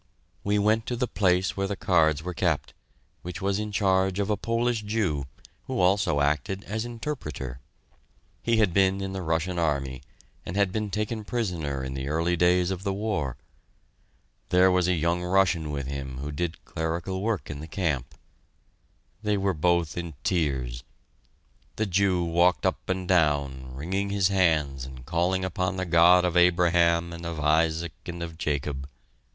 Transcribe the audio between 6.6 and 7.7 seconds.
as interpreter.